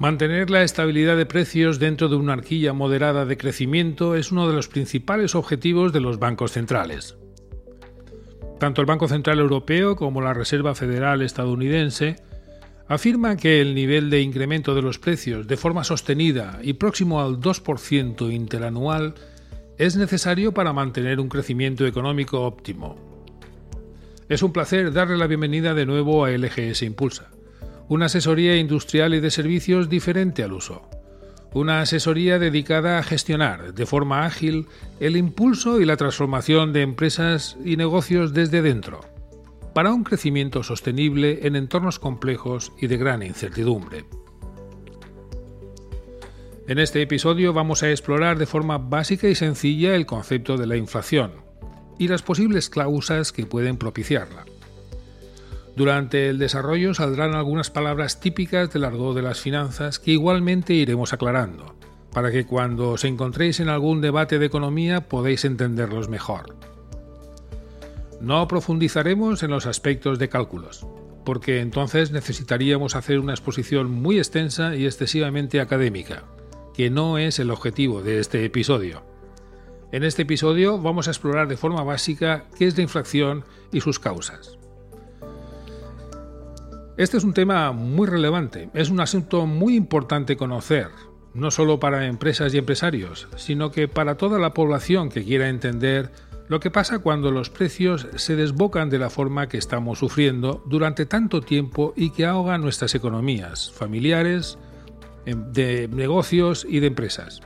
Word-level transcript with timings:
Mantener 0.00 0.48
la 0.48 0.62
estabilidad 0.62 1.18
de 1.18 1.26
precios 1.26 1.78
dentro 1.78 2.08
de 2.08 2.16
una 2.16 2.32
arquilla 2.32 2.72
moderada 2.72 3.26
de 3.26 3.36
crecimiento 3.36 4.14
es 4.14 4.32
uno 4.32 4.48
de 4.48 4.54
los 4.54 4.66
principales 4.66 5.34
objetivos 5.34 5.92
de 5.92 6.00
los 6.00 6.18
bancos 6.18 6.52
centrales. 6.52 7.18
Tanto 8.58 8.80
el 8.80 8.86
Banco 8.86 9.08
Central 9.08 9.40
Europeo 9.40 9.96
como 9.96 10.22
la 10.22 10.32
Reserva 10.32 10.74
Federal 10.74 11.20
estadounidense 11.20 12.16
afirman 12.88 13.36
que 13.36 13.60
el 13.60 13.74
nivel 13.74 14.08
de 14.08 14.22
incremento 14.22 14.74
de 14.74 14.80
los 14.80 14.98
precios 14.98 15.46
de 15.46 15.58
forma 15.58 15.84
sostenida 15.84 16.60
y 16.62 16.72
próximo 16.72 17.20
al 17.20 17.38
2% 17.38 18.32
interanual 18.32 19.16
es 19.76 19.96
necesario 19.96 20.54
para 20.54 20.72
mantener 20.72 21.20
un 21.20 21.28
crecimiento 21.28 21.86
económico 21.86 22.40
óptimo. 22.40 22.96
Es 24.30 24.42
un 24.42 24.54
placer 24.54 24.94
darle 24.94 25.18
la 25.18 25.26
bienvenida 25.26 25.74
de 25.74 25.84
nuevo 25.84 26.24
a 26.24 26.30
LGS 26.30 26.84
Impulsa 26.84 27.28
una 27.90 28.06
asesoría 28.06 28.56
industrial 28.56 29.14
y 29.14 29.20
de 29.20 29.32
servicios 29.32 29.88
diferente 29.88 30.44
al 30.44 30.52
uso. 30.52 30.88
Una 31.52 31.80
asesoría 31.80 32.38
dedicada 32.38 32.98
a 32.98 33.02
gestionar 33.02 33.74
de 33.74 33.84
forma 33.84 34.24
ágil 34.24 34.68
el 35.00 35.16
impulso 35.16 35.80
y 35.80 35.84
la 35.84 35.96
transformación 35.96 36.72
de 36.72 36.82
empresas 36.82 37.56
y 37.64 37.76
negocios 37.76 38.32
desde 38.32 38.62
dentro, 38.62 39.00
para 39.74 39.92
un 39.92 40.04
crecimiento 40.04 40.62
sostenible 40.62 41.40
en 41.42 41.56
entornos 41.56 41.98
complejos 41.98 42.72
y 42.80 42.86
de 42.86 42.96
gran 42.96 43.24
incertidumbre. 43.24 44.04
En 46.68 46.78
este 46.78 47.02
episodio 47.02 47.52
vamos 47.52 47.82
a 47.82 47.90
explorar 47.90 48.38
de 48.38 48.46
forma 48.46 48.78
básica 48.78 49.28
y 49.28 49.34
sencilla 49.34 49.96
el 49.96 50.06
concepto 50.06 50.56
de 50.56 50.68
la 50.68 50.76
inflación 50.76 51.32
y 51.98 52.06
las 52.06 52.22
posibles 52.22 52.70
causas 52.70 53.32
que 53.32 53.46
pueden 53.46 53.78
propiciarla. 53.78 54.44
Durante 55.80 56.28
el 56.28 56.36
desarrollo 56.36 56.92
saldrán 56.92 57.34
algunas 57.34 57.70
palabras 57.70 58.20
típicas 58.20 58.70
del 58.70 58.84
argot 58.84 59.16
de 59.16 59.22
las 59.22 59.40
finanzas 59.40 59.98
que 59.98 60.10
igualmente 60.10 60.74
iremos 60.74 61.14
aclarando, 61.14 61.74
para 62.12 62.30
que 62.30 62.44
cuando 62.44 62.90
os 62.90 63.04
encontréis 63.04 63.60
en 63.60 63.70
algún 63.70 64.02
debate 64.02 64.38
de 64.38 64.44
economía 64.44 65.08
podáis 65.08 65.46
entenderlos 65.46 66.10
mejor. 66.10 66.54
No 68.20 68.46
profundizaremos 68.46 69.42
en 69.42 69.52
los 69.52 69.64
aspectos 69.64 70.18
de 70.18 70.28
cálculos, 70.28 70.86
porque 71.24 71.60
entonces 71.60 72.10
necesitaríamos 72.10 72.94
hacer 72.94 73.18
una 73.18 73.32
exposición 73.32 73.90
muy 73.90 74.18
extensa 74.18 74.76
y 74.76 74.84
excesivamente 74.84 75.62
académica, 75.62 76.24
que 76.74 76.90
no 76.90 77.16
es 77.16 77.38
el 77.38 77.50
objetivo 77.50 78.02
de 78.02 78.20
este 78.20 78.44
episodio. 78.44 79.02
En 79.92 80.04
este 80.04 80.22
episodio 80.24 80.76
vamos 80.76 81.08
a 81.08 81.12
explorar 81.12 81.48
de 81.48 81.56
forma 81.56 81.82
básica 81.84 82.44
qué 82.58 82.66
es 82.66 82.76
la 82.76 82.82
inflación 82.82 83.46
y 83.72 83.80
sus 83.80 83.98
causas. 83.98 84.59
Este 87.00 87.16
es 87.16 87.24
un 87.24 87.32
tema 87.32 87.72
muy 87.72 88.06
relevante, 88.06 88.68
es 88.74 88.90
un 88.90 89.00
asunto 89.00 89.46
muy 89.46 89.74
importante 89.74 90.36
conocer, 90.36 90.88
no 91.32 91.50
solo 91.50 91.80
para 91.80 92.04
empresas 92.04 92.52
y 92.52 92.58
empresarios, 92.58 93.26
sino 93.36 93.70
que 93.70 93.88
para 93.88 94.18
toda 94.18 94.38
la 94.38 94.52
población 94.52 95.08
que 95.08 95.24
quiera 95.24 95.48
entender 95.48 96.12
lo 96.48 96.60
que 96.60 96.70
pasa 96.70 96.98
cuando 96.98 97.30
los 97.30 97.48
precios 97.48 98.06
se 98.16 98.36
desbocan 98.36 98.90
de 98.90 98.98
la 98.98 99.08
forma 99.08 99.48
que 99.48 99.56
estamos 99.56 99.98
sufriendo 99.98 100.62
durante 100.66 101.06
tanto 101.06 101.40
tiempo 101.40 101.94
y 101.96 102.10
que 102.10 102.26
ahoga 102.26 102.58
nuestras 102.58 102.94
economías 102.94 103.72
familiares, 103.72 104.58
em, 105.24 105.50
de 105.54 105.88
negocios 105.88 106.66
y 106.68 106.80
de 106.80 106.88
empresas. 106.88 107.40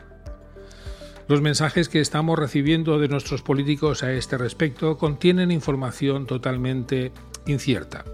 Los 1.29 1.43
mensajes 1.43 1.89
que 1.89 2.01
estamos 2.01 2.37
recibiendo 2.41 2.99
de 2.99 3.07
nuestros 3.07 3.43
políticos 3.43 4.03
a 4.03 4.13
este 4.15 4.37
respecto 4.37 4.99
contienen 4.99 5.53
información 5.53 6.27
totalmente 6.27 7.13
incierta. 7.47 8.05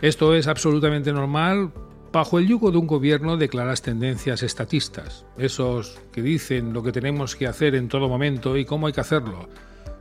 Esto 0.00 0.34
es 0.34 0.48
absolutamente 0.48 1.12
normal. 1.12 1.72
Bajo 2.12 2.38
el 2.38 2.46
yugo 2.46 2.70
de 2.70 2.78
un 2.78 2.86
gobierno 2.86 3.36
de 3.36 3.48
claras 3.48 3.82
tendencias 3.82 4.42
estatistas, 4.42 5.26
esos 5.36 6.00
que 6.12 6.22
dicen 6.22 6.72
lo 6.72 6.82
que 6.82 6.92
tenemos 6.92 7.34
que 7.34 7.48
hacer 7.48 7.74
en 7.74 7.88
todo 7.88 8.08
momento 8.08 8.56
y 8.56 8.64
cómo 8.64 8.86
hay 8.86 8.92
que 8.92 9.00
hacerlo, 9.00 9.48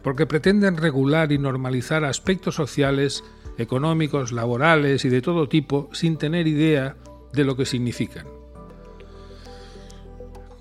porque 0.04 0.28
pretenden 0.28 0.78
regular 0.78 1.32
y 1.32 1.40
normalizar 1.40 2.04
aspectos 2.04 2.54
sociales, 2.54 3.24
económicos, 3.58 4.32
laborales 4.32 5.06
y 5.06 5.10
de 5.10 5.22
todo 5.22 5.50
tipo 5.50 5.90
sin 5.92 6.18
tener 6.18 6.46
idea 6.46 6.98
de 7.34 7.46
lo 7.46 7.56
que 7.56 7.66
significan. 7.66 8.43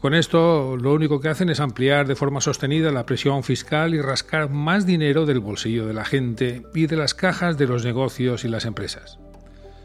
Con 0.03 0.13
esto 0.13 0.77
lo 0.77 0.93
único 0.93 1.21
que 1.21 1.29
hacen 1.31 1.49
es 1.49 1.61
ampliar 1.61 2.07
de 2.07 2.17
forma 2.17 2.43
sostenida 2.43 2.91
la 2.91 3.07
presión 3.07 3.43
fiscal 3.43 3.95
y 3.95 4.03
rascar 4.03 4.51
más 4.51 4.85
dinero 4.85 5.25
del 5.25 5.41
bolsillo 5.41 5.87
de 5.87 5.95
la 5.95 6.05
gente 6.05 6.63
y 6.75 6.87
de 6.87 6.97
las 6.97 7.15
cajas 7.15 7.57
de 7.57 7.67
los 7.67 7.85
negocios 7.85 8.45
y 8.45 8.49
las 8.49 8.67
empresas 8.67 9.19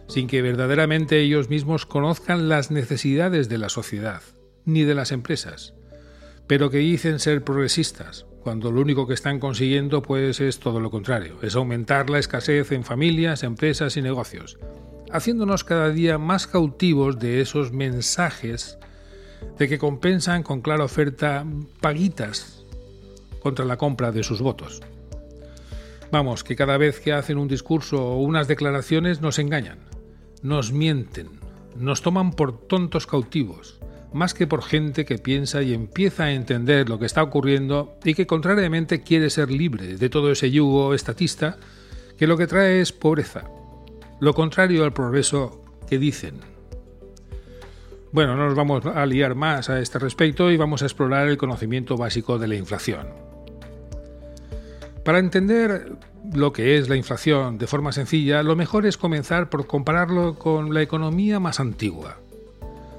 sin 0.08 0.28
que 0.28 0.42
verdaderamente 0.42 1.20
ellos 1.20 1.50
mismos 1.50 1.86
conozcan 1.86 2.50
las 2.50 2.72
necesidades 2.72 3.50
de 3.50 3.58
la 3.58 3.70
sociedad, 3.70 4.22
ni 4.66 4.84
de 4.84 4.96
las 4.96 5.12
empresas, 5.12 5.74
pero 6.48 6.70
que 6.70 6.78
dicen 6.78 7.20
ser 7.20 7.44
progresistas, 7.44 8.26
cuando 8.42 8.72
lo 8.72 8.82
único 8.82 9.08
que 9.08 9.14
están 9.14 9.40
consiguiendo 9.40 10.02
pues 10.02 10.40
es 10.40 10.60
todo 10.60 10.80
lo 10.80 10.90
contrario, 10.90 11.38
es 11.42 11.56
aumentar 11.56 12.10
la 12.10 12.20
escasez 12.20 12.72
en 12.72 12.84
familias, 12.84 13.44
empresas 13.44 13.98
y 13.98 14.02
negocios, 14.02 14.58
haciéndonos 15.12 15.64
cada 15.64 15.90
día 15.90 16.18
más 16.18 16.48
cautivos 16.48 17.20
de 17.20 17.42
esos 17.42 17.72
mensajes 17.74 18.77
de 19.58 19.68
que 19.68 19.80
compensan 19.80 20.44
con 20.44 20.62
clara 20.62 20.84
oferta 20.84 21.46
paguitas 21.82 22.66
contra 23.42 23.66
la 23.66 23.78
compra 23.78 24.12
de 24.12 24.24
sus 24.24 24.42
votos. 24.42 24.82
Vamos, 26.12 26.44
que 26.44 26.56
cada 26.56 26.78
vez 26.78 27.00
que 27.00 27.14
hacen 27.14 27.38
un 27.38 27.48
discurso 27.48 28.04
o 28.04 28.22
unas 28.22 28.48
declaraciones 28.48 29.22
nos 29.22 29.40
engañan 29.40 29.80
nos 30.42 30.72
mienten, 30.72 31.30
nos 31.76 32.02
toman 32.02 32.32
por 32.32 32.68
tontos 32.68 33.08
cautivos, 33.08 33.80
más 34.14 34.34
que 34.34 34.48
por 34.48 34.64
gente 34.64 35.06
que 35.06 35.18
piensa 35.18 35.62
y 35.62 35.74
empieza 35.74 36.26
a 36.26 36.32
entender 36.32 36.90
lo 36.90 37.00
que 37.00 37.06
está 37.06 37.24
ocurriendo 37.24 37.98
y 38.04 38.14
que 38.14 38.28
contrariamente 38.28 39.02
quiere 39.02 39.30
ser 39.30 39.52
libre 39.52 39.98
de 39.98 40.10
todo 40.10 40.32
ese 40.32 40.52
yugo 40.52 40.94
estatista 40.94 41.58
que 42.18 42.28
lo 42.28 42.38
que 42.38 42.48
trae 42.48 42.82
es 42.82 42.94
pobreza, 42.94 43.50
lo 44.20 44.34
contrario 44.34 44.84
al 44.84 44.94
progreso 44.94 45.64
que 45.88 46.00
dicen. 46.00 46.57
Bueno, 48.12 48.36
no 48.36 48.46
nos 48.46 48.56
vamos 48.56 48.86
a 48.86 49.06
liar 49.06 49.36
más 49.36 49.70
a 49.70 49.80
este 49.80 50.00
respecto 50.00 50.50
y 50.50 50.58
vamos 50.58 50.82
a 50.82 50.86
explorar 50.86 51.28
el 51.28 51.38
conocimiento 51.38 51.98
básico 51.98 52.40
de 52.40 52.48
la 52.48 52.56
inflación. 52.56 53.08
Para 55.04 55.20
entender 55.20 55.92
lo 56.34 56.54
que 56.54 56.78
es 56.78 56.90
la 56.90 56.96
inflación 56.96 57.58
de 57.58 57.68
forma 57.68 57.92
sencilla, 57.92 58.44
lo 58.44 58.56
mejor 58.56 58.86
es 58.86 58.98
comenzar 58.98 59.50
por 59.50 59.68
compararlo 59.68 60.36
con 60.36 60.74
la 60.74 60.82
economía 60.82 61.40
más 61.40 61.60
antigua, 61.60 62.18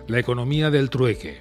la 0.06 0.18
economía 0.18 0.70
del 0.70 0.90
trueque. 0.90 1.40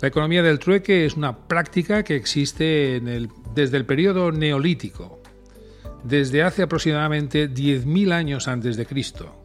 La 0.00 0.08
economía 0.08 0.42
del 0.42 0.58
trueque 0.58 1.04
es 1.04 1.16
una 1.16 1.36
práctica 1.36 2.02
que 2.02 2.16
existe 2.16 3.00
desde 3.54 3.76
el 3.76 3.86
periodo 3.86 4.32
neolítico, 4.32 5.20
desde 6.04 6.42
hace 6.42 6.62
aproximadamente 6.62 7.50
10.000 7.50 8.12
años 8.12 8.48
antes 8.48 8.76
de 8.76 8.86
Cristo, 8.86 9.39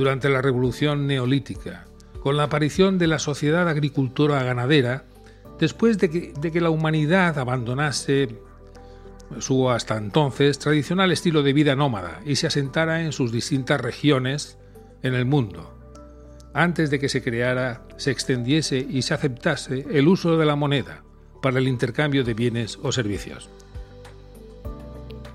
durante 0.00 0.30
la 0.30 0.40
revolución 0.40 1.06
neolítica, 1.06 1.84
con 2.22 2.38
la 2.38 2.44
aparición 2.44 2.96
de 2.96 3.06
la 3.06 3.18
sociedad 3.18 3.68
agricultora 3.68 4.42
ganadera, 4.42 5.04
después 5.58 5.98
de 5.98 6.08
que, 6.08 6.32
de 6.40 6.50
que 6.50 6.62
la 6.62 6.70
humanidad 6.70 7.38
abandonase 7.38 8.30
su 9.40 9.68
hasta 9.68 9.98
entonces 9.98 10.58
tradicional 10.58 11.12
estilo 11.12 11.42
de 11.42 11.52
vida 11.52 11.76
nómada 11.76 12.22
y 12.24 12.36
se 12.36 12.46
asentara 12.46 13.02
en 13.02 13.12
sus 13.12 13.30
distintas 13.30 13.78
regiones 13.78 14.56
en 15.02 15.12
el 15.12 15.26
mundo, 15.26 15.78
antes 16.54 16.88
de 16.88 16.98
que 16.98 17.10
se 17.10 17.22
creara, 17.22 17.82
se 17.98 18.10
extendiese 18.10 18.78
y 18.78 19.02
se 19.02 19.12
aceptase 19.12 19.84
el 19.90 20.08
uso 20.08 20.38
de 20.38 20.46
la 20.46 20.56
moneda 20.56 21.04
para 21.42 21.58
el 21.58 21.68
intercambio 21.68 22.24
de 22.24 22.32
bienes 22.32 22.78
o 22.82 22.90
servicios. 22.90 23.50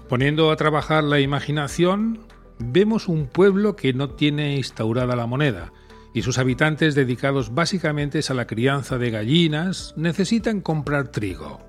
Poniendo 0.10 0.50
a 0.50 0.56
trabajar 0.56 1.04
la 1.04 1.20
imaginación, 1.20 2.20
vemos 2.60 3.08
un 3.08 3.28
pueblo 3.28 3.76
que 3.76 3.94
no 3.94 4.10
tiene 4.10 4.56
instaurada 4.56 5.16
la 5.16 5.28
moneda, 5.28 5.74
y 6.14 6.22
sus 6.22 6.38
habitantes 6.38 6.96
dedicados 6.96 7.54
básicamente 7.54 8.22
a 8.28 8.34
la 8.34 8.48
crianza 8.48 8.98
de 8.98 9.12
gallinas 9.12 9.94
necesitan 9.98 10.62
comprar 10.62 11.10
trigo 11.10 11.60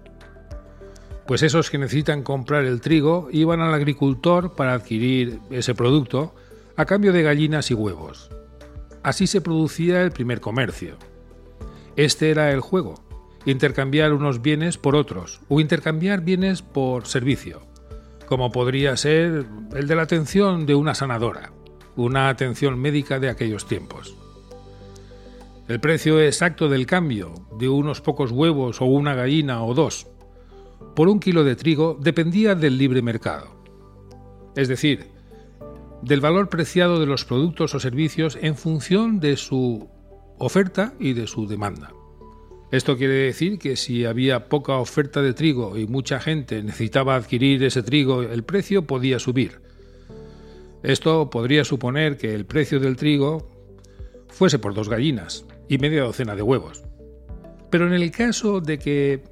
pues 1.26 1.42
esos 1.42 1.70
que 1.70 1.78
necesitan 1.78 2.22
comprar 2.22 2.64
el 2.64 2.80
trigo 2.80 3.28
iban 3.32 3.60
al 3.60 3.74
agricultor 3.74 4.54
para 4.54 4.74
adquirir 4.74 5.40
ese 5.50 5.74
producto 5.74 6.34
a 6.76 6.84
cambio 6.84 7.12
de 7.12 7.22
gallinas 7.22 7.70
y 7.70 7.74
huevos. 7.74 8.30
Así 9.02 9.26
se 9.26 9.40
producía 9.40 10.02
el 10.02 10.12
primer 10.12 10.40
comercio. 10.40 10.96
Este 11.96 12.30
era 12.30 12.52
el 12.52 12.60
juego, 12.60 12.94
intercambiar 13.44 14.12
unos 14.12 14.40
bienes 14.40 14.78
por 14.78 14.94
otros 14.94 15.40
o 15.48 15.60
intercambiar 15.60 16.20
bienes 16.20 16.62
por 16.62 17.06
servicio, 17.06 17.62
como 18.26 18.52
podría 18.52 18.96
ser 18.96 19.46
el 19.74 19.86
de 19.86 19.96
la 19.96 20.02
atención 20.02 20.66
de 20.66 20.74
una 20.74 20.94
sanadora, 20.94 21.52
una 21.96 22.28
atención 22.28 22.78
médica 22.78 23.18
de 23.18 23.30
aquellos 23.30 23.66
tiempos. 23.66 24.14
El 25.68 25.80
precio 25.80 26.20
exacto 26.20 26.68
del 26.68 26.86
cambio 26.86 27.34
de 27.58 27.68
unos 27.68 28.00
pocos 28.00 28.30
huevos 28.30 28.80
o 28.80 28.84
una 28.84 29.14
gallina 29.14 29.64
o 29.64 29.74
dos 29.74 30.06
por 30.94 31.08
un 31.08 31.20
kilo 31.20 31.44
de 31.44 31.56
trigo 31.56 31.98
dependía 32.00 32.54
del 32.54 32.78
libre 32.78 33.02
mercado. 33.02 33.48
Es 34.54 34.68
decir, 34.68 35.10
del 36.02 36.20
valor 36.20 36.48
preciado 36.48 37.00
de 37.00 37.06
los 37.06 37.24
productos 37.24 37.74
o 37.74 37.80
servicios 37.80 38.38
en 38.40 38.56
función 38.56 39.20
de 39.20 39.36
su 39.36 39.88
oferta 40.38 40.94
y 40.98 41.12
de 41.12 41.26
su 41.26 41.46
demanda. 41.46 41.92
Esto 42.72 42.96
quiere 42.96 43.14
decir 43.14 43.58
que 43.58 43.76
si 43.76 44.04
había 44.04 44.48
poca 44.48 44.76
oferta 44.78 45.22
de 45.22 45.34
trigo 45.34 45.78
y 45.78 45.86
mucha 45.86 46.18
gente 46.18 46.62
necesitaba 46.64 47.14
adquirir 47.14 47.62
ese 47.62 47.82
trigo, 47.82 48.22
el 48.22 48.42
precio 48.42 48.86
podía 48.86 49.20
subir. 49.20 49.60
Esto 50.82 51.30
podría 51.30 51.64
suponer 51.64 52.16
que 52.16 52.34
el 52.34 52.44
precio 52.44 52.80
del 52.80 52.96
trigo 52.96 53.48
fuese 54.28 54.58
por 54.58 54.74
dos 54.74 54.88
gallinas 54.88 55.44
y 55.68 55.78
media 55.78 56.02
docena 56.02 56.34
de 56.34 56.42
huevos. 56.42 56.82
Pero 57.70 57.86
en 57.86 57.92
el 57.92 58.10
caso 58.10 58.60
de 58.60 58.78
que 58.78 59.22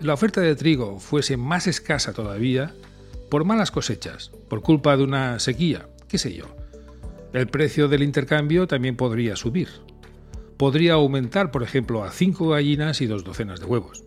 la 0.00 0.14
oferta 0.14 0.40
de 0.40 0.56
trigo 0.56 0.98
fuese 1.00 1.36
más 1.36 1.66
escasa 1.66 2.14
todavía, 2.14 2.74
por 3.28 3.44
malas 3.44 3.70
cosechas, 3.70 4.32
por 4.48 4.62
culpa 4.62 4.96
de 4.96 5.04
una 5.04 5.38
sequía, 5.38 5.86
qué 6.08 6.16
sé 6.16 6.32
yo, 6.32 6.46
el 7.34 7.46
precio 7.46 7.88
del 7.88 8.02
intercambio 8.02 8.66
también 8.66 8.96
podría 8.96 9.36
subir 9.36 9.68
podría 10.60 10.92
aumentar, 10.92 11.50
por 11.50 11.62
ejemplo, 11.62 12.04
a 12.04 12.10
5 12.10 12.50
gallinas 12.50 13.00
y 13.00 13.06
dos 13.06 13.24
docenas 13.24 13.60
de 13.60 13.64
huevos. 13.64 14.04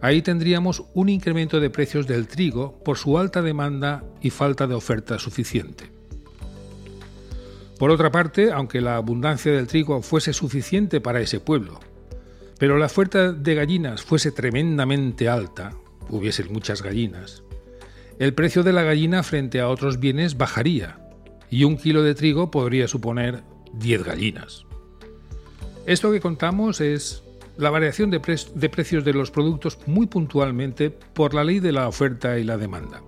Ahí 0.00 0.22
tendríamos 0.22 0.84
un 0.94 1.08
incremento 1.08 1.58
de 1.58 1.68
precios 1.68 2.06
del 2.06 2.28
trigo 2.28 2.78
por 2.84 2.96
su 2.96 3.18
alta 3.18 3.42
demanda 3.42 4.04
y 4.20 4.30
falta 4.30 4.68
de 4.68 4.76
oferta 4.76 5.18
suficiente. 5.18 5.90
Por 7.76 7.90
otra 7.90 8.12
parte, 8.12 8.52
aunque 8.52 8.80
la 8.80 8.94
abundancia 8.94 9.50
del 9.50 9.66
trigo 9.66 10.00
fuese 10.00 10.32
suficiente 10.32 11.00
para 11.00 11.20
ese 11.20 11.40
pueblo, 11.40 11.80
pero 12.60 12.78
la 12.78 12.86
oferta 12.86 13.32
de 13.32 13.54
gallinas 13.56 14.02
fuese 14.02 14.30
tremendamente 14.30 15.28
alta, 15.28 15.72
hubiese 16.08 16.44
muchas 16.44 16.84
gallinas, 16.84 17.42
el 18.20 18.32
precio 18.32 18.62
de 18.62 18.72
la 18.72 18.84
gallina 18.84 19.24
frente 19.24 19.58
a 19.58 19.68
otros 19.68 19.98
bienes 19.98 20.36
bajaría 20.36 21.00
y 21.50 21.64
un 21.64 21.76
kilo 21.78 22.04
de 22.04 22.14
trigo 22.14 22.52
podría 22.52 22.86
suponer 22.86 23.42
10 23.72 24.04
gallinas. 24.04 24.67
Esto 25.86 26.12
que 26.12 26.20
contamos 26.20 26.80
es 26.80 27.22
la 27.58 27.70
variación 27.70 28.10
de, 28.10 28.20
precios 28.20 29.04
de 29.04 29.12
los 29.12 29.30
productos 29.30 29.78
muy 29.86 30.06
puntualmente 30.06 30.90
por 30.90 31.34
la 31.34 31.44
ley 31.44 31.58
de 31.58 31.72
la 31.72 31.88
oferta 31.88 32.38
y 32.38 32.44
la 32.44 32.56
demanda. 32.56 33.02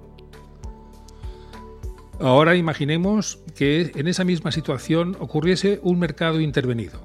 Ahora 2.18 2.56
imaginemos 2.56 3.38
que 3.56 3.92
en 3.94 4.08
esa 4.08 4.24
misma 4.24 4.52
situación 4.52 5.16
ocurriese 5.20 5.80
un 5.82 5.98
mercado 5.98 6.40
intervenido. 6.40 7.00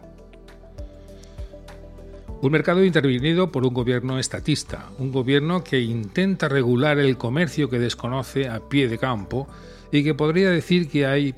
Un 2.41 2.51
mercado 2.51 2.83
intervenido 2.83 3.51
por 3.51 3.65
un 3.65 3.73
gobierno 3.73 4.19
estatista, 4.19 4.89
un 4.97 5.11
gobierno 5.11 5.63
que 5.63 5.79
intenta 5.79 6.49
regular 6.49 6.99
el 6.99 7.17
comercio 7.17 7.69
que 7.69 7.79
desconoce 7.79 8.49
a 8.49 8.59
pie 8.67 8.89
de 8.89 8.97
campo 8.97 9.47
y 9.91 10.03
que 10.03 10.15
podría 10.15 10.49
decir 10.49 10.89
que 10.89 11.05
hay 11.05 11.35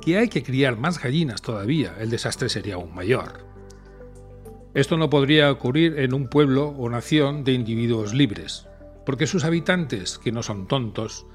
que, 0.00 0.18
hay 0.18 0.28
que 0.28 0.42
criar 0.42 0.78
más 0.78 1.00
gallinas 1.00 1.42
todavía, 1.42 1.94
el 2.00 2.10
desastre 2.10 2.48
sería 2.48 2.74
aún 2.74 2.94
mayor. 2.94 3.51
Esto 4.74 4.96
no 4.96 5.10
podría 5.10 5.50
ocurrir 5.50 5.98
en 5.98 6.14
un 6.14 6.28
pueblo 6.28 6.68
o 6.68 6.88
nación 6.88 7.44
de 7.44 7.52
individuos 7.52 8.14
libres, 8.14 8.66
porque 9.04 9.26
sus 9.26 9.44
habitantes, 9.44 10.18
que 10.18 10.32
no 10.32 10.42
son 10.42 10.66
tontos, 10.66 11.26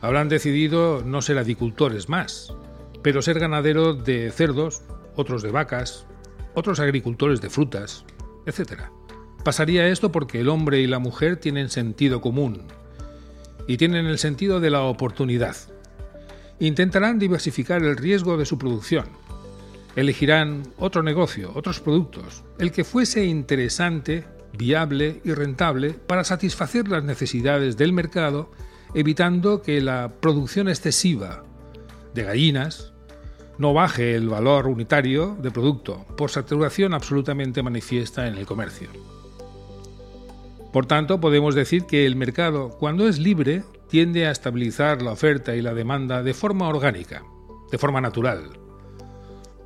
habrán 0.00 0.28
decidido 0.28 1.02
no 1.04 1.20
ser 1.20 1.38
agricultores 1.38 2.08
más, 2.08 2.54
pero 3.02 3.22
ser 3.22 3.40
ganaderos 3.40 4.04
de 4.04 4.30
cerdos, 4.30 4.82
otros 5.16 5.42
de 5.42 5.50
vacas, 5.50 6.06
otros 6.54 6.78
agricultores 6.78 7.40
de 7.40 7.50
frutas, 7.50 8.04
etc. 8.46 8.82
Pasaría 9.44 9.88
esto 9.88 10.12
porque 10.12 10.40
el 10.40 10.48
hombre 10.48 10.78
y 10.80 10.86
la 10.86 11.00
mujer 11.00 11.38
tienen 11.38 11.70
sentido 11.70 12.20
común 12.20 12.62
y 13.66 13.78
tienen 13.78 14.06
el 14.06 14.18
sentido 14.18 14.60
de 14.60 14.70
la 14.70 14.82
oportunidad. 14.82 15.56
Intentarán 16.60 17.18
diversificar 17.18 17.82
el 17.82 17.96
riesgo 17.96 18.36
de 18.36 18.46
su 18.46 18.58
producción, 18.58 19.06
elegirán 19.96 20.62
otro 20.76 21.02
negocio, 21.02 21.50
otros 21.54 21.80
productos, 21.80 22.44
el 22.58 22.70
que 22.70 22.84
fuese 22.84 23.24
interesante, 23.24 24.24
viable 24.56 25.20
y 25.24 25.32
rentable 25.32 25.94
para 25.94 26.22
satisfacer 26.22 26.88
las 26.88 27.02
necesidades 27.02 27.76
del 27.76 27.92
mercado, 27.92 28.50
evitando 28.94 29.62
que 29.62 29.80
la 29.80 30.12
producción 30.20 30.68
excesiva 30.68 31.44
de 32.14 32.22
gallinas 32.22 32.92
no 33.58 33.72
baje 33.72 34.14
el 34.14 34.28
valor 34.28 34.66
unitario 34.66 35.36
de 35.40 35.50
producto 35.50 36.04
por 36.16 36.30
saturación 36.30 36.92
absolutamente 36.92 37.62
manifiesta 37.62 38.28
en 38.28 38.34
el 38.34 38.46
comercio. 38.46 38.88
Por 40.72 40.84
tanto, 40.84 41.20
podemos 41.20 41.54
decir 41.54 41.86
que 41.86 42.04
el 42.04 42.16
mercado, 42.16 42.68
cuando 42.68 43.08
es 43.08 43.18
libre, 43.18 43.64
tiende 43.88 44.26
a 44.26 44.30
estabilizar 44.30 45.00
la 45.00 45.12
oferta 45.12 45.56
y 45.56 45.62
la 45.62 45.72
demanda 45.72 46.22
de 46.22 46.34
forma 46.34 46.68
orgánica, 46.68 47.22
de 47.70 47.78
forma 47.78 48.02
natural, 48.02 48.50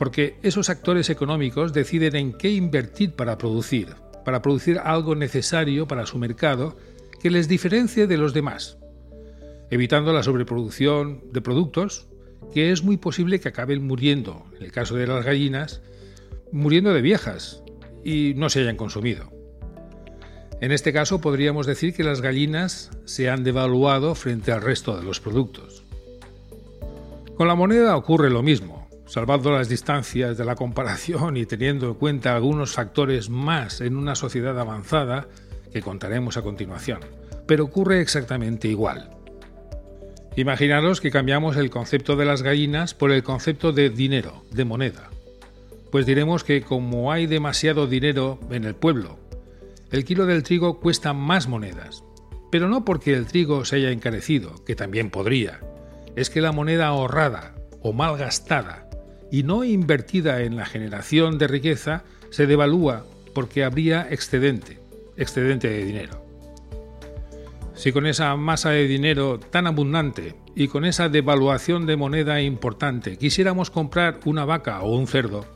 porque 0.01 0.39
esos 0.43 0.71
actores 0.71 1.11
económicos 1.11 1.75
deciden 1.75 2.17
en 2.17 2.33
qué 2.33 2.49
invertir 2.49 3.13
para 3.13 3.37
producir, 3.37 3.97
para 4.25 4.41
producir 4.41 4.79
algo 4.79 5.15
necesario 5.15 5.87
para 5.87 6.07
su 6.07 6.17
mercado 6.17 6.75
que 7.21 7.29
les 7.29 7.49
diferencie 7.49 8.07
de 8.07 8.17
los 8.17 8.33
demás, 8.33 8.79
evitando 9.69 10.15
la 10.15 10.23
sobreproducción 10.23 11.23
de 11.35 11.43
productos 11.43 12.09
que 12.55 12.73
es 12.73 12.83
muy 12.83 12.97
posible 12.97 13.41
que 13.41 13.51
acaben 13.51 13.87
muriendo, 13.87 14.47
en 14.57 14.65
el 14.65 14.73
caso 14.73 14.97
de 14.97 15.07
las 15.07 15.23
gallinas, 15.23 15.83
muriendo 16.51 16.95
de 16.95 17.03
viejas 17.03 17.63
y 18.03 18.33
no 18.37 18.49
se 18.49 18.61
hayan 18.61 18.79
consumido. 18.79 19.31
En 20.63 20.73
este 20.73 20.95
caso 20.95 21.21
podríamos 21.21 21.67
decir 21.67 21.93
que 21.93 22.05
las 22.05 22.23
gallinas 22.23 22.91
se 23.05 23.29
han 23.29 23.45
devaluado 23.45 24.15
frente 24.15 24.51
al 24.51 24.63
resto 24.63 24.97
de 24.97 25.05
los 25.05 25.21
productos. 25.21 25.85
Con 27.37 27.49
la 27.49 27.55
moneda 27.55 27.99
ocurre 27.99 28.31
lo 28.31 28.43
mismo 28.43 28.80
salvando 29.11 29.51
las 29.51 29.69
distancias 29.69 30.39
de 30.39 30.45
la 30.45 30.55
comparación 30.55 31.37
y 31.37 31.45
teniendo 31.45 31.89
en 31.89 31.95
cuenta 31.95 32.37
algunos 32.37 32.75
factores 32.75 33.29
más 33.29 33.81
en 33.81 33.97
una 33.97 34.15
sociedad 34.15 34.57
avanzada 34.57 35.27
que 35.73 35.83
contaremos 35.83 36.37
a 36.37 36.43
continuación. 36.43 37.01
Pero 37.45 37.65
ocurre 37.65 38.01
exactamente 38.01 38.69
igual. 38.69 39.11
Imaginaros 40.37 41.01
que 41.01 41.11
cambiamos 41.11 41.57
el 41.57 41.71
concepto 41.71 42.15
de 42.15 42.25
las 42.25 42.43
gallinas 42.43 42.95
por 42.95 43.11
el 43.11 43.25
concepto 43.25 43.73
de 43.73 43.91
dinero, 43.91 44.45
de 44.53 44.65
moneda. 44.65 45.11
Pues 45.91 46.07
diremos 46.07 46.45
que 46.45 46.63
como 46.63 47.11
hay 47.11 47.27
demasiado 47.27 47.89
dinero 47.89 48.39
en 48.53 48.65
el 48.65 48.77
pueblo, 48.77 49.19
el 49.91 50.05
kilo 50.05 50.25
del 50.25 50.45
trigo 50.45 50.79
cuesta 50.79 51.15
más 51.15 51.49
monedas. 51.49 52.05
Pero 52.53 52.69
no 52.69 52.85
porque 52.85 53.15
el 53.15 53.27
trigo 53.27 53.65
se 53.65 53.75
haya 53.75 53.91
encarecido, 53.91 54.65
que 54.65 54.77
también 54.77 55.11
podría. 55.11 55.59
Es 56.15 56.31
que 56.31 56.41
la 56.41 56.53
moneda 56.53 56.87
ahorrada 56.87 57.57
o 57.83 57.93
mal 57.93 58.17
gastada 58.17 58.87
y 59.31 59.43
no 59.43 59.65
invertida 59.65 60.43
en 60.43 60.57
la 60.57 60.67
generación 60.67 61.39
de 61.39 61.47
riqueza 61.47 62.05
se 62.31 62.47
devalúa 62.47 63.05
porque 63.35 63.65
habría 63.65 64.07
excedente, 64.11 64.79
excedente 65.17 65.69
de 65.69 65.85
dinero. 65.85 66.25
Si 67.75 67.93
con 67.93 68.07
esa 68.07 68.37
masa 68.37 68.71
de 68.71 68.87
dinero 68.87 69.39
tan 69.39 69.67
abundante 69.67 70.35
y 70.55 70.69
con 70.69 70.85
esa 70.85 71.09
devaluación 71.09 71.87
de 71.87 71.97
moneda 71.97 72.43
importante 72.43 73.17
quisiéramos 73.17 73.71
comprar 73.71 74.21
una 74.25 74.45
vaca 74.45 74.83
o 74.83 74.97
un 74.97 75.07
cerdo, 75.07 75.47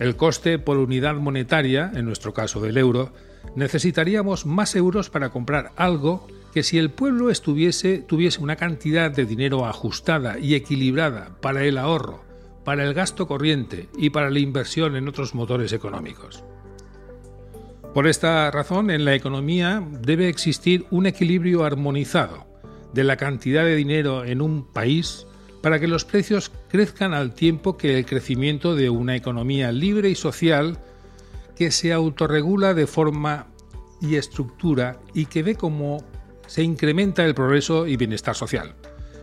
el 0.00 0.16
coste 0.16 0.58
por 0.58 0.78
unidad 0.78 1.14
monetaria, 1.14 1.92
en 1.94 2.06
nuestro 2.06 2.34
caso 2.34 2.60
del 2.60 2.78
euro, 2.78 3.12
necesitaríamos 3.54 4.46
más 4.46 4.74
euros 4.74 5.10
para 5.10 5.28
comprar 5.28 5.70
algo 5.76 6.26
que 6.52 6.62
si 6.62 6.78
el 6.78 6.90
pueblo 6.90 7.30
estuviese, 7.30 7.98
tuviese 7.98 8.42
una 8.42 8.56
cantidad 8.56 9.10
de 9.10 9.24
dinero 9.24 9.64
ajustada 9.64 10.38
y 10.38 10.54
equilibrada 10.54 11.36
para 11.40 11.64
el 11.64 11.78
ahorro 11.78 12.31
para 12.64 12.84
el 12.84 12.94
gasto 12.94 13.26
corriente 13.26 13.88
y 13.96 14.10
para 14.10 14.30
la 14.30 14.38
inversión 14.38 14.96
en 14.96 15.08
otros 15.08 15.34
motores 15.34 15.72
económicos. 15.72 16.44
Por 17.94 18.06
esta 18.06 18.50
razón, 18.50 18.90
en 18.90 19.04
la 19.04 19.14
economía 19.14 19.86
debe 20.00 20.28
existir 20.28 20.86
un 20.90 21.06
equilibrio 21.06 21.64
armonizado 21.64 22.46
de 22.94 23.04
la 23.04 23.16
cantidad 23.16 23.64
de 23.64 23.76
dinero 23.76 24.24
en 24.24 24.40
un 24.40 24.64
país 24.64 25.26
para 25.62 25.78
que 25.78 25.88
los 25.88 26.04
precios 26.04 26.50
crezcan 26.68 27.14
al 27.14 27.34
tiempo 27.34 27.76
que 27.76 27.98
el 27.98 28.06
crecimiento 28.06 28.74
de 28.74 28.90
una 28.90 29.14
economía 29.14 29.72
libre 29.72 30.08
y 30.08 30.14
social 30.14 30.78
que 31.56 31.70
se 31.70 31.92
autorregula 31.92 32.74
de 32.74 32.86
forma 32.86 33.46
y 34.00 34.16
estructura 34.16 34.98
y 35.14 35.26
que 35.26 35.42
ve 35.42 35.54
cómo 35.54 36.02
se 36.46 36.62
incrementa 36.62 37.24
el 37.24 37.34
progreso 37.34 37.86
y 37.86 37.96
bienestar 37.96 38.34
social. 38.34 38.74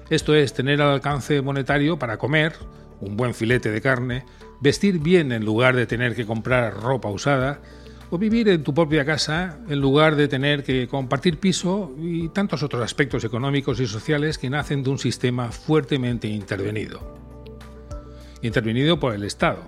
Esto 0.10 0.34
es 0.34 0.54
tener 0.54 0.82
al 0.82 0.94
alcance 0.94 1.42
monetario 1.42 2.00
para 2.00 2.18
comer, 2.18 2.54
un 3.02 3.18
buen 3.18 3.34
filete 3.34 3.72
de 3.72 3.82
carne, 3.82 4.26
vestir 4.60 5.00
bien 5.00 5.32
en 5.32 5.46
lugar 5.46 5.76
de 5.76 5.86
tener 5.86 6.16
que 6.16 6.26
comprar 6.26 6.74
ropa 6.74 7.10
usada, 7.10 7.62
o 8.12 8.18
vivir 8.18 8.50
en 8.50 8.64
tu 8.64 8.74
propia 8.74 9.06
casa 9.06 9.60
en 9.70 9.80
lugar 9.80 10.16
de 10.16 10.28
tener 10.28 10.64
que 10.64 10.88
compartir 10.88 11.40
piso 11.40 11.94
y 12.00 12.30
tantos 12.30 12.64
otros 12.64 12.84
aspectos 12.84 13.24
económicos 13.24 13.80
y 13.80 13.88
sociales 13.88 14.38
que 14.38 14.50
nacen 14.50 14.84
de 14.84 14.90
un 14.90 14.98
sistema 14.98 15.52
fuertemente 15.52 16.28
intervenido. 16.28 17.00
Intervenido 18.42 19.00
por 19.00 19.14
el 19.14 19.24
Estado, 19.24 19.64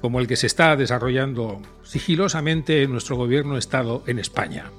como 0.00 0.20
el 0.20 0.26
que 0.26 0.36
se 0.36 0.46
está 0.46 0.76
desarrollando 0.76 1.62
sigilosamente 1.82 2.82
en 2.82 2.92
nuestro 2.92 3.16
gobierno 3.16 3.56
Estado 3.56 4.02
en 4.06 4.18
España. 4.18 4.70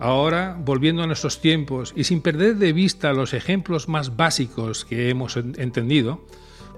Ahora, 0.00 0.56
volviendo 0.60 1.02
a 1.02 1.06
nuestros 1.06 1.40
tiempos 1.40 1.92
y 1.96 2.04
sin 2.04 2.22
perder 2.22 2.56
de 2.56 2.72
vista 2.72 3.12
los 3.12 3.34
ejemplos 3.34 3.88
más 3.88 4.16
básicos 4.16 4.84
que 4.84 5.10
hemos 5.10 5.36
entendido, 5.36 6.24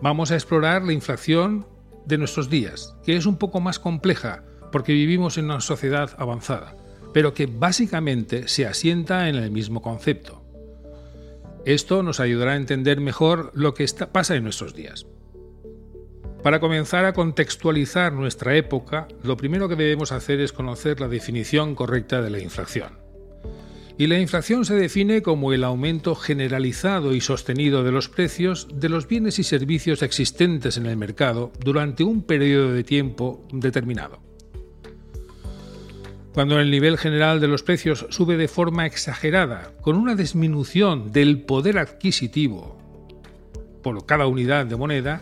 vamos 0.00 0.30
a 0.30 0.36
explorar 0.36 0.82
la 0.82 0.94
inflación 0.94 1.66
de 2.06 2.16
nuestros 2.16 2.48
días, 2.48 2.96
que 3.04 3.16
es 3.16 3.26
un 3.26 3.36
poco 3.36 3.60
más 3.60 3.78
compleja 3.78 4.44
porque 4.72 4.92
vivimos 4.92 5.36
en 5.36 5.46
una 5.46 5.60
sociedad 5.60 6.10
avanzada, 6.16 6.76
pero 7.12 7.34
que 7.34 7.46
básicamente 7.46 8.48
se 8.48 8.66
asienta 8.66 9.28
en 9.28 9.36
el 9.36 9.50
mismo 9.50 9.82
concepto. 9.82 10.42
Esto 11.66 12.02
nos 12.02 12.20
ayudará 12.20 12.52
a 12.52 12.56
entender 12.56 13.02
mejor 13.02 13.50
lo 13.54 13.74
que 13.74 13.86
pasa 14.10 14.34
en 14.34 14.44
nuestros 14.44 14.74
días. 14.74 15.06
Para 16.42 16.58
comenzar 16.58 17.04
a 17.04 17.12
contextualizar 17.12 18.14
nuestra 18.14 18.56
época, 18.56 19.08
lo 19.22 19.36
primero 19.36 19.68
que 19.68 19.76
debemos 19.76 20.10
hacer 20.10 20.40
es 20.40 20.54
conocer 20.54 20.98
la 21.00 21.08
definición 21.08 21.74
correcta 21.74 22.22
de 22.22 22.30
la 22.30 22.38
inflación. 22.38 22.99
Y 24.00 24.06
la 24.06 24.18
inflación 24.18 24.64
se 24.64 24.74
define 24.76 25.20
como 25.20 25.52
el 25.52 25.62
aumento 25.62 26.14
generalizado 26.14 27.12
y 27.12 27.20
sostenido 27.20 27.84
de 27.84 27.92
los 27.92 28.08
precios 28.08 28.66
de 28.72 28.88
los 28.88 29.06
bienes 29.06 29.38
y 29.38 29.42
servicios 29.42 30.02
existentes 30.02 30.78
en 30.78 30.86
el 30.86 30.96
mercado 30.96 31.52
durante 31.62 32.02
un 32.02 32.22
periodo 32.22 32.72
de 32.72 32.82
tiempo 32.82 33.46
determinado. 33.52 34.22
Cuando 36.32 36.58
el 36.58 36.70
nivel 36.70 36.96
general 36.96 37.40
de 37.40 37.48
los 37.48 37.62
precios 37.62 38.06
sube 38.08 38.38
de 38.38 38.48
forma 38.48 38.86
exagerada, 38.86 39.74
con 39.82 39.96
una 39.96 40.14
disminución 40.14 41.12
del 41.12 41.42
poder 41.42 41.76
adquisitivo 41.76 42.78
por 43.82 44.06
cada 44.06 44.26
unidad 44.26 44.64
de 44.64 44.76
moneda, 44.76 45.20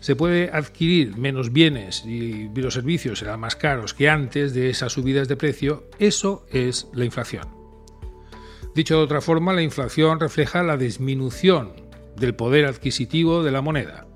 se 0.00 0.16
puede 0.16 0.50
adquirir 0.52 1.16
menos 1.16 1.50
bienes 1.50 2.04
y 2.04 2.50
los 2.54 2.74
servicios 2.74 3.20
serán 3.20 3.40
más 3.40 3.56
caros 3.56 3.94
que 3.94 4.10
antes 4.10 4.52
de 4.52 4.68
esas 4.68 4.92
subidas 4.92 5.28
de 5.28 5.36
precio, 5.36 5.88
eso 5.98 6.44
es 6.52 6.88
la 6.92 7.06
inflación. 7.06 7.57
Dicho 8.78 8.98
de 8.98 9.02
otra 9.02 9.20
forma, 9.20 9.52
la 9.52 9.62
inflación 9.62 10.20
refleja 10.20 10.62
la 10.62 10.76
disminución 10.76 11.72
del 12.14 12.36
poder 12.36 12.64
adquisitivo 12.64 13.42
de 13.42 13.50
la 13.50 13.60
moneda, 13.60 14.06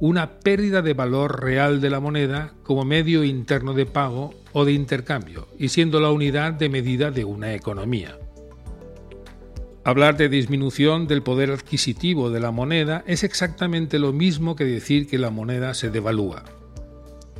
una 0.00 0.38
pérdida 0.40 0.82
de 0.82 0.92
valor 0.92 1.42
real 1.42 1.80
de 1.80 1.88
la 1.88 1.98
moneda 1.98 2.52
como 2.62 2.84
medio 2.84 3.24
interno 3.24 3.72
de 3.72 3.86
pago 3.86 4.34
o 4.52 4.66
de 4.66 4.72
intercambio, 4.72 5.48
y 5.58 5.68
siendo 5.68 5.98
la 5.98 6.10
unidad 6.10 6.52
de 6.52 6.68
medida 6.68 7.10
de 7.10 7.24
una 7.24 7.54
economía. 7.54 8.18
Hablar 9.82 10.18
de 10.18 10.28
disminución 10.28 11.06
del 11.06 11.22
poder 11.22 11.50
adquisitivo 11.50 12.28
de 12.28 12.40
la 12.40 12.50
moneda 12.50 13.04
es 13.06 13.24
exactamente 13.24 13.98
lo 13.98 14.12
mismo 14.12 14.56
que 14.56 14.64
decir 14.66 15.06
que 15.06 15.16
la 15.16 15.30
moneda 15.30 15.72
se 15.72 15.88
devalúa, 15.88 16.44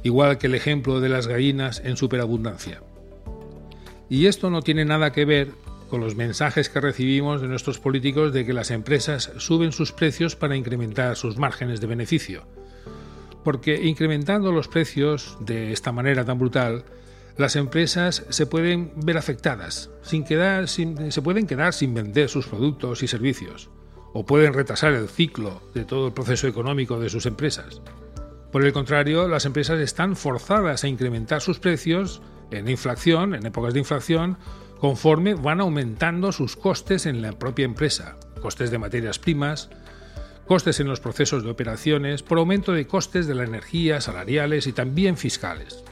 igual 0.02 0.38
que 0.38 0.46
el 0.46 0.54
ejemplo 0.54 1.00
de 1.00 1.10
las 1.10 1.26
gallinas 1.26 1.82
en 1.84 1.98
superabundancia. 1.98 2.82
Y 4.08 4.24
esto 4.24 4.48
no 4.48 4.62
tiene 4.62 4.86
nada 4.86 5.12
que 5.12 5.26
ver 5.26 5.50
con 5.92 6.00
los 6.00 6.16
mensajes 6.16 6.70
que 6.70 6.80
recibimos 6.80 7.42
de 7.42 7.49
nuestros 7.49 7.78
políticos 7.78 8.32
de 8.32 8.46
que 8.46 8.54
las 8.54 8.70
empresas 8.70 9.30
suben 9.37 9.72
sus 9.72 9.92
precios 9.92 10.37
para 10.37 10.56
incrementar 10.56 11.16
sus 11.16 11.37
márgenes 11.37 11.82
de 11.82 11.87
beneficio. 11.87 12.44
Porque 13.44 13.75
incrementando 13.75 14.52
los 14.52 14.68
precios 14.68 15.37
de 15.40 15.70
esta 15.70 15.92
manera 15.92 16.25
tan 16.25 16.38
brutal, 16.38 16.87
las 17.37 17.56
empresas 17.56 18.25
se 18.30 18.46
pueden 18.46 18.92
ver 19.04 19.18
afectadas, 19.18 19.90
sin 20.00 20.25
quedar, 20.25 20.66
se 20.66 21.20
pueden 21.22 21.46
quedar 21.46 21.75
sin 21.75 21.92
vender 21.92 22.30
sus 22.30 22.46
productos 22.46 23.02
y 23.02 23.06
servicios, 23.06 23.68
o 24.14 24.25
pueden 24.25 24.54
retrasar 24.54 24.94
el 24.94 25.11
ciclo 25.11 25.61
de 25.75 25.84
todo 25.84 26.06
el 26.06 26.14
proceso 26.14 26.49
económico 26.49 26.99
de 27.00 27.11
sus 27.11 27.26
empresas. 27.26 27.82
Por 28.50 28.64
el 28.64 28.72
contrario, 28.72 29.28
las 29.28 29.44
empresas 29.44 29.78
están 29.78 30.16
forzadas 30.16 30.84
a 30.84 30.88
incrementar 30.88 31.42
sus 31.42 31.58
precios 31.58 32.22
en 32.50 32.70
inflación, 32.70 33.34
en 33.34 33.44
épocas 33.44 33.75
de 33.75 33.80
inflación, 33.80 34.38
conforme 34.82 35.34
van 35.34 35.60
aumentando 35.60 36.32
sus 36.32 36.56
costes 36.56 37.06
en 37.06 37.22
la 37.22 37.30
propia 37.38 37.64
empresa, 37.64 38.16
costes 38.40 38.72
de 38.72 38.78
materias 38.78 39.20
primas, 39.20 39.70
costes 40.48 40.80
en 40.80 40.88
los 40.88 40.98
procesos 40.98 41.44
de 41.44 41.52
operaciones, 41.52 42.24
por 42.24 42.38
aumento 42.38 42.72
de 42.72 42.88
costes 42.88 43.28
de 43.28 43.36
la 43.36 43.44
energía, 43.44 44.00
salariales 44.00 44.66
y 44.66 44.72
también 44.72 45.16
fiscales. 45.16 45.84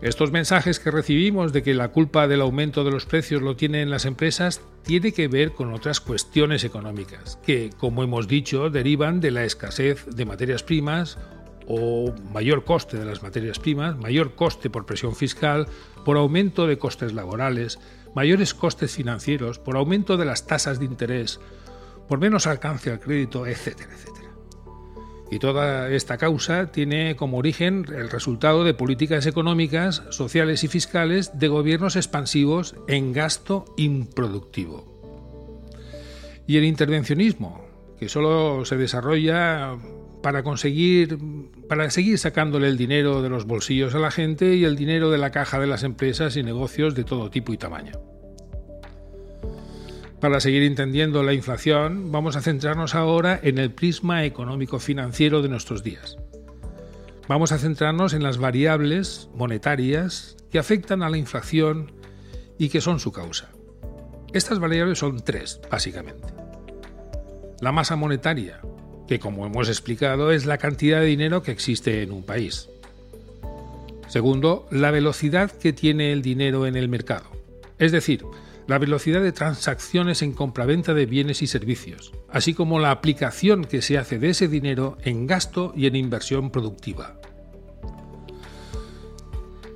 Estos 0.00 0.32
mensajes 0.32 0.80
que 0.80 0.90
recibimos 0.90 1.52
de 1.52 1.62
que 1.62 1.74
la 1.74 1.88
culpa 1.88 2.26
del 2.26 2.40
aumento 2.40 2.84
de 2.84 2.90
los 2.90 3.04
precios 3.04 3.42
lo 3.42 3.54
tienen 3.54 3.90
las 3.90 4.06
empresas 4.06 4.62
tiene 4.82 5.12
que 5.12 5.28
ver 5.28 5.52
con 5.52 5.74
otras 5.74 6.00
cuestiones 6.00 6.64
económicas, 6.64 7.38
que, 7.44 7.68
como 7.76 8.02
hemos 8.02 8.28
dicho, 8.28 8.70
derivan 8.70 9.20
de 9.20 9.30
la 9.30 9.44
escasez 9.44 10.06
de 10.06 10.24
materias 10.24 10.62
primas 10.62 11.18
o 11.66 12.12
mayor 12.32 12.64
coste 12.64 12.98
de 12.98 13.04
las 13.04 13.22
materias 13.22 13.58
primas, 13.58 13.96
mayor 13.96 14.34
coste 14.34 14.70
por 14.70 14.86
presión 14.86 15.14
fiscal, 15.14 15.66
por 16.04 16.16
aumento 16.16 16.66
de 16.66 16.78
costes 16.78 17.12
laborales, 17.12 17.78
mayores 18.14 18.54
costes 18.54 18.94
financieros, 18.94 19.58
por 19.58 19.76
aumento 19.76 20.16
de 20.16 20.24
las 20.24 20.46
tasas 20.46 20.78
de 20.78 20.84
interés, 20.84 21.40
por 22.08 22.18
menos 22.18 22.46
alcance 22.46 22.90
al 22.90 23.00
crédito, 23.00 23.46
etcétera, 23.46 23.92
etcétera. 23.94 24.12
Y 25.30 25.38
toda 25.38 25.88
esta 25.88 26.18
causa 26.18 26.70
tiene 26.72 27.16
como 27.16 27.38
origen 27.38 27.86
el 27.88 28.10
resultado 28.10 28.64
de 28.64 28.74
políticas 28.74 29.24
económicas, 29.24 30.02
sociales 30.10 30.62
y 30.62 30.68
fiscales 30.68 31.38
de 31.38 31.48
gobiernos 31.48 31.96
expansivos 31.96 32.74
en 32.86 33.14
gasto 33.14 33.64
improductivo. 33.78 34.92
Y 36.46 36.58
el 36.58 36.64
intervencionismo, 36.64 37.64
que 37.98 38.10
solo 38.10 38.66
se 38.66 38.76
desarrolla 38.76 39.78
para 40.22 40.42
conseguir 40.42 41.18
para 41.68 41.90
seguir 41.90 42.18
sacándole 42.18 42.68
el 42.68 42.76
dinero 42.76 43.22
de 43.22 43.28
los 43.28 43.46
bolsillos 43.46 43.94
a 43.94 43.98
la 43.98 44.10
gente 44.10 44.54
y 44.54 44.64
el 44.64 44.76
dinero 44.76 45.10
de 45.10 45.18
la 45.18 45.30
caja 45.30 45.58
de 45.58 45.66
las 45.66 45.82
empresas 45.82 46.36
y 46.36 46.42
negocios 46.42 46.94
de 46.94 47.04
todo 47.04 47.30
tipo 47.30 47.52
y 47.52 47.58
tamaño. 47.58 47.92
Para 50.20 50.38
seguir 50.38 50.62
entendiendo 50.62 51.24
la 51.24 51.32
inflación, 51.32 52.12
vamos 52.12 52.36
a 52.36 52.42
centrarnos 52.42 52.94
ahora 52.94 53.40
en 53.42 53.58
el 53.58 53.72
prisma 53.72 54.24
económico-financiero 54.24 55.42
de 55.42 55.48
nuestros 55.48 55.82
días. 55.82 56.16
Vamos 57.28 57.50
a 57.50 57.58
centrarnos 57.58 58.14
en 58.14 58.22
las 58.22 58.38
variables 58.38 59.28
monetarias 59.34 60.36
que 60.50 60.60
afectan 60.60 61.02
a 61.02 61.10
la 61.10 61.18
inflación 61.18 61.90
y 62.56 62.68
que 62.68 62.80
son 62.80 63.00
su 63.00 63.10
causa. 63.10 63.48
Estas 64.32 64.60
variables 64.60 64.98
son 64.98 65.24
tres, 65.24 65.60
básicamente. 65.70 66.28
La 67.60 67.72
masa 67.72 67.96
monetaria, 67.96 68.60
que 69.06 69.18
como 69.18 69.46
hemos 69.46 69.68
explicado 69.68 70.32
es 70.32 70.46
la 70.46 70.58
cantidad 70.58 71.00
de 71.00 71.06
dinero 71.06 71.42
que 71.42 71.52
existe 71.52 72.02
en 72.02 72.12
un 72.12 72.24
país. 72.24 72.68
Segundo, 74.08 74.66
la 74.70 74.90
velocidad 74.90 75.50
que 75.50 75.72
tiene 75.72 76.12
el 76.12 76.22
dinero 76.22 76.66
en 76.66 76.76
el 76.76 76.88
mercado, 76.88 77.30
es 77.78 77.92
decir, 77.92 78.24
la 78.66 78.78
velocidad 78.78 79.22
de 79.22 79.32
transacciones 79.32 80.22
en 80.22 80.32
compraventa 80.32 80.94
de 80.94 81.06
bienes 81.06 81.42
y 81.42 81.46
servicios, 81.46 82.12
así 82.28 82.54
como 82.54 82.78
la 82.78 82.90
aplicación 82.90 83.64
que 83.64 83.82
se 83.82 83.98
hace 83.98 84.18
de 84.18 84.30
ese 84.30 84.48
dinero 84.48 84.98
en 85.02 85.26
gasto 85.26 85.72
y 85.76 85.86
en 85.86 85.96
inversión 85.96 86.50
productiva. 86.50 87.18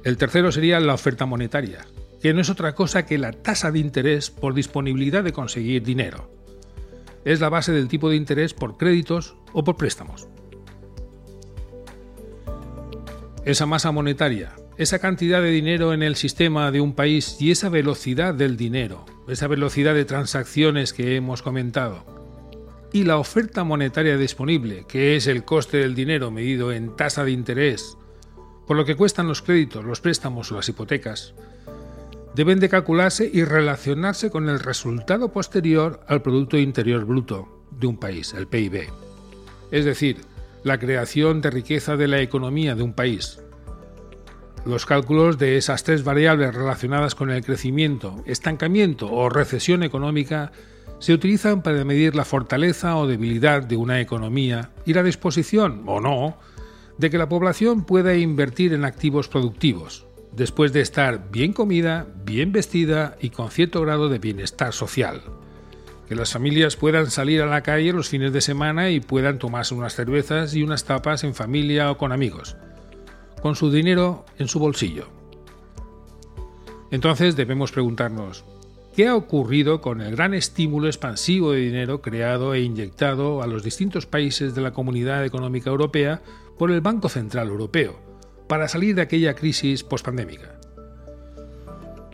El 0.04 0.16
tercero 0.18 0.52
sería 0.52 0.78
la 0.78 0.94
oferta 0.94 1.26
monetaria, 1.26 1.86
que 2.22 2.32
no 2.32 2.40
es 2.40 2.50
otra 2.50 2.74
cosa 2.74 3.06
que 3.06 3.18
la 3.18 3.32
tasa 3.32 3.72
de 3.72 3.80
interés 3.80 4.30
por 4.30 4.54
disponibilidad 4.54 5.24
de 5.24 5.32
conseguir 5.32 5.82
dinero, 5.82 6.30
es 7.26 7.40
la 7.40 7.48
base 7.48 7.72
del 7.72 7.88
tipo 7.88 8.08
de 8.08 8.14
interés 8.14 8.54
por 8.54 8.76
créditos 8.76 9.34
o 9.52 9.64
por 9.64 9.76
préstamos. 9.76 10.28
Esa 13.44 13.66
masa 13.66 13.90
monetaria, 13.90 14.54
esa 14.78 15.00
cantidad 15.00 15.42
de 15.42 15.50
dinero 15.50 15.92
en 15.92 16.04
el 16.04 16.14
sistema 16.14 16.70
de 16.70 16.80
un 16.80 16.94
país 16.94 17.36
y 17.40 17.50
esa 17.50 17.68
velocidad 17.68 18.32
del 18.32 18.56
dinero, 18.56 19.04
esa 19.26 19.48
velocidad 19.48 19.92
de 19.94 20.04
transacciones 20.04 20.92
que 20.92 21.16
hemos 21.16 21.42
comentado, 21.42 22.04
y 22.92 23.02
la 23.02 23.18
oferta 23.18 23.64
monetaria 23.64 24.16
disponible, 24.16 24.84
que 24.86 25.16
es 25.16 25.26
el 25.26 25.44
coste 25.44 25.78
del 25.78 25.96
dinero 25.96 26.30
medido 26.30 26.70
en 26.70 26.94
tasa 26.94 27.24
de 27.24 27.32
interés, 27.32 27.98
por 28.68 28.76
lo 28.76 28.84
que 28.84 28.94
cuestan 28.94 29.26
los 29.26 29.42
créditos, 29.42 29.84
los 29.84 30.00
préstamos 30.00 30.52
o 30.52 30.54
las 30.54 30.68
hipotecas, 30.68 31.34
deben 32.36 32.60
de 32.60 32.68
calcularse 32.68 33.30
y 33.32 33.44
relacionarse 33.44 34.30
con 34.30 34.50
el 34.50 34.60
resultado 34.60 35.32
posterior 35.32 36.00
al 36.06 36.20
Producto 36.20 36.58
Interior 36.58 37.06
Bruto 37.06 37.64
de 37.70 37.86
un 37.86 37.96
país, 37.96 38.34
el 38.34 38.46
PIB. 38.46 38.90
Es 39.70 39.86
decir, 39.86 40.18
la 40.62 40.78
creación 40.78 41.40
de 41.40 41.50
riqueza 41.50 41.96
de 41.96 42.08
la 42.08 42.20
economía 42.20 42.74
de 42.74 42.82
un 42.82 42.92
país. 42.92 43.40
Los 44.66 44.84
cálculos 44.84 45.38
de 45.38 45.56
esas 45.56 45.82
tres 45.82 46.04
variables 46.04 46.54
relacionadas 46.54 47.14
con 47.14 47.30
el 47.30 47.42
crecimiento, 47.42 48.22
estancamiento 48.26 49.10
o 49.10 49.30
recesión 49.30 49.82
económica 49.82 50.52
se 50.98 51.14
utilizan 51.14 51.62
para 51.62 51.86
medir 51.86 52.14
la 52.14 52.26
fortaleza 52.26 52.98
o 52.98 53.06
debilidad 53.06 53.62
de 53.62 53.78
una 53.78 53.98
economía 53.98 54.72
y 54.84 54.92
la 54.92 55.02
disposición, 55.02 55.84
o 55.86 56.00
no, 56.00 56.36
de 56.98 57.08
que 57.08 57.16
la 57.16 57.30
población 57.30 57.84
pueda 57.84 58.14
invertir 58.14 58.74
en 58.74 58.84
activos 58.84 59.28
productivos, 59.28 60.05
después 60.36 60.72
de 60.72 60.82
estar 60.82 61.30
bien 61.30 61.52
comida, 61.52 62.06
bien 62.24 62.52
vestida 62.52 63.16
y 63.20 63.30
con 63.30 63.50
cierto 63.50 63.80
grado 63.80 64.08
de 64.08 64.18
bienestar 64.18 64.72
social. 64.72 65.22
Que 66.08 66.14
las 66.14 66.32
familias 66.32 66.76
puedan 66.76 67.10
salir 67.10 67.42
a 67.42 67.46
la 67.46 67.62
calle 67.62 67.92
los 67.92 68.10
fines 68.10 68.32
de 68.32 68.42
semana 68.42 68.90
y 68.90 69.00
puedan 69.00 69.38
tomarse 69.38 69.74
unas 69.74 69.94
cervezas 69.94 70.54
y 70.54 70.62
unas 70.62 70.84
tapas 70.84 71.24
en 71.24 71.34
familia 71.34 71.90
o 71.90 71.96
con 71.98 72.12
amigos, 72.12 72.56
con 73.40 73.56
su 73.56 73.72
dinero 73.72 74.24
en 74.38 74.46
su 74.46 74.58
bolsillo. 74.58 75.08
Entonces 76.90 77.34
debemos 77.34 77.72
preguntarnos, 77.72 78.44
¿qué 78.94 79.08
ha 79.08 79.16
ocurrido 79.16 79.80
con 79.80 80.00
el 80.00 80.14
gran 80.14 80.34
estímulo 80.34 80.86
expansivo 80.86 81.52
de 81.52 81.60
dinero 81.60 82.02
creado 82.02 82.54
e 82.54 82.60
inyectado 82.60 83.42
a 83.42 83.46
los 83.46 83.64
distintos 83.64 84.06
países 84.06 84.54
de 84.54 84.60
la 84.60 84.72
Comunidad 84.72 85.24
Económica 85.24 85.70
Europea 85.70 86.22
por 86.58 86.70
el 86.70 86.82
Banco 86.82 87.08
Central 87.08 87.48
Europeo 87.48 88.05
para 88.48 88.68
salir 88.68 88.94
de 88.94 89.02
aquella 89.02 89.34
crisis 89.34 89.82
pospandémica? 89.82 90.58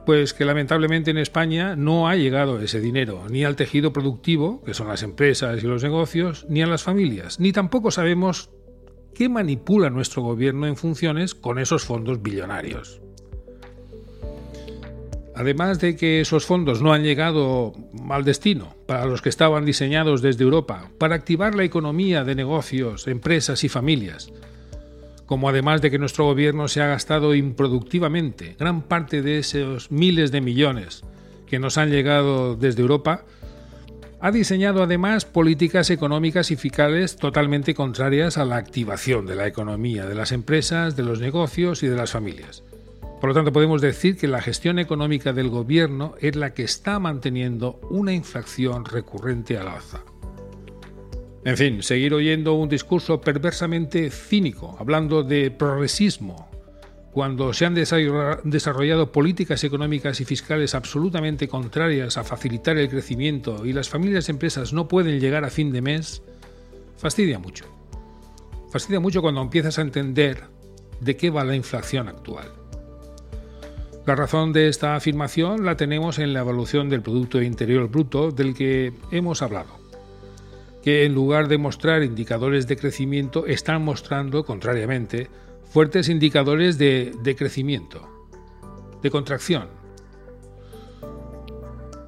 Pues 0.04 0.34
que 0.34 0.44
lamentablemente 0.44 1.12
en 1.12 1.18
España 1.18 1.76
no 1.76 2.08
ha 2.08 2.16
llegado 2.16 2.60
ese 2.60 2.80
dinero 2.80 3.26
ni 3.30 3.44
al 3.44 3.56
tejido 3.56 3.92
productivo, 3.92 4.60
que 4.62 4.74
son 4.74 4.88
las 4.88 5.02
empresas 5.02 5.62
y 5.62 5.66
los 5.66 5.82
negocios, 5.84 6.44
ni 6.48 6.62
a 6.62 6.66
las 6.66 6.82
familias, 6.82 7.38
ni 7.38 7.52
tampoco 7.52 7.90
sabemos 7.90 8.50
qué 9.14 9.28
manipula 9.28 9.90
nuestro 9.90 10.22
gobierno 10.22 10.66
en 10.66 10.76
funciones 10.76 11.34
con 11.34 11.58
esos 11.58 11.84
fondos 11.84 12.22
billonarios. 12.22 13.00
Además 15.34 15.80
de 15.80 15.96
que 15.96 16.20
esos 16.20 16.44
fondos 16.44 16.82
no 16.82 16.92
han 16.92 17.04
llegado 17.04 17.72
al 18.10 18.24
destino 18.24 18.76
para 18.86 19.06
los 19.06 19.22
que 19.22 19.30
estaban 19.30 19.64
diseñados 19.64 20.20
desde 20.20 20.44
Europa 20.44 20.90
para 20.98 21.14
activar 21.14 21.54
la 21.54 21.64
economía 21.64 22.22
de 22.22 22.34
negocios, 22.34 23.08
empresas 23.08 23.64
y 23.64 23.68
familias, 23.68 24.30
como 25.32 25.48
además 25.48 25.80
de 25.80 25.90
que 25.90 25.98
nuestro 25.98 26.26
gobierno 26.26 26.68
se 26.68 26.82
ha 26.82 26.88
gastado 26.88 27.34
improductivamente 27.34 28.54
gran 28.58 28.82
parte 28.82 29.22
de 29.22 29.38
esos 29.38 29.90
miles 29.90 30.30
de 30.30 30.42
millones 30.42 31.04
que 31.46 31.58
nos 31.58 31.78
han 31.78 31.88
llegado 31.88 32.54
desde 32.54 32.82
Europa, 32.82 33.24
ha 34.20 34.30
diseñado 34.30 34.82
además 34.82 35.24
políticas 35.24 35.88
económicas 35.88 36.50
y 36.50 36.56
fiscales 36.56 37.16
totalmente 37.16 37.72
contrarias 37.72 38.36
a 38.36 38.44
la 38.44 38.56
activación 38.56 39.24
de 39.24 39.36
la 39.36 39.46
economía, 39.46 40.04
de 40.04 40.14
las 40.14 40.32
empresas, 40.32 40.96
de 40.96 41.02
los 41.02 41.18
negocios 41.18 41.82
y 41.82 41.86
de 41.86 41.96
las 41.96 42.10
familias. 42.10 42.62
Por 43.18 43.30
lo 43.30 43.34
tanto, 43.34 43.54
podemos 43.54 43.80
decir 43.80 44.18
que 44.18 44.28
la 44.28 44.42
gestión 44.42 44.78
económica 44.78 45.32
del 45.32 45.48
gobierno 45.48 46.14
es 46.20 46.36
la 46.36 46.52
que 46.52 46.64
está 46.64 46.98
manteniendo 46.98 47.80
una 47.88 48.12
inflación 48.12 48.84
recurrente 48.84 49.56
al 49.56 49.68
alza. 49.68 50.02
En 51.44 51.56
fin, 51.56 51.82
seguir 51.82 52.14
oyendo 52.14 52.54
un 52.54 52.68
discurso 52.68 53.20
perversamente 53.20 54.10
cínico, 54.10 54.76
hablando 54.78 55.24
de 55.24 55.50
progresismo, 55.50 56.48
cuando 57.12 57.52
se 57.52 57.66
han 57.66 57.74
desarrollado 57.74 59.10
políticas 59.10 59.64
económicas 59.64 60.20
y 60.20 60.24
fiscales 60.24 60.76
absolutamente 60.76 61.48
contrarias 61.48 62.16
a 62.16 62.22
facilitar 62.22 62.78
el 62.78 62.88
crecimiento 62.88 63.66
y 63.66 63.72
las 63.72 63.88
familias 63.88 64.28
y 64.28 64.32
empresas 64.32 64.72
no 64.72 64.86
pueden 64.86 65.18
llegar 65.18 65.44
a 65.44 65.50
fin 65.50 65.72
de 65.72 65.82
mes, 65.82 66.22
fastidia 66.96 67.40
mucho. 67.40 67.64
Fastidia 68.70 69.00
mucho 69.00 69.20
cuando 69.20 69.42
empiezas 69.42 69.78
a 69.78 69.82
entender 69.82 70.44
de 71.00 71.16
qué 71.16 71.30
va 71.30 71.44
la 71.44 71.56
inflación 71.56 72.08
actual. 72.08 72.52
La 74.06 74.14
razón 74.14 74.52
de 74.52 74.68
esta 74.68 74.94
afirmación 74.94 75.64
la 75.66 75.76
tenemos 75.76 76.20
en 76.20 76.32
la 76.32 76.40
evolución 76.40 76.88
del 76.88 77.02
Producto 77.02 77.42
Interior 77.42 77.88
Bruto 77.88 78.30
del 78.30 78.54
que 78.54 78.92
hemos 79.10 79.42
hablado 79.42 79.81
que 80.82 81.04
en 81.04 81.14
lugar 81.14 81.48
de 81.48 81.58
mostrar 81.58 82.02
indicadores 82.02 82.66
de 82.66 82.76
crecimiento 82.76 83.46
están 83.46 83.82
mostrando, 83.82 84.44
contrariamente, 84.44 85.28
fuertes 85.64 86.08
indicadores 86.08 86.76
de, 86.76 87.34
crecimiento, 87.38 88.08
de 89.00 89.10
contracción. 89.10 89.68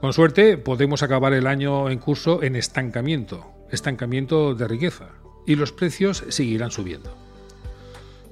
Con 0.00 0.12
suerte 0.12 0.58
podemos 0.58 1.02
acabar 1.02 1.32
el 1.32 1.46
año 1.46 1.88
en 1.88 1.98
curso 1.98 2.42
en 2.42 2.56
estancamiento, 2.56 3.46
estancamiento 3.70 4.54
de 4.54 4.68
riqueza, 4.68 5.08
y 5.46 5.54
los 5.54 5.72
precios 5.72 6.24
seguirán 6.28 6.70
subiendo. 6.70 7.16